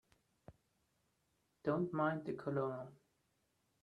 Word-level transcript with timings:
Don't 1.63 1.93
mind 1.93 2.25
the 2.25 2.33
Colonel. 2.33 2.91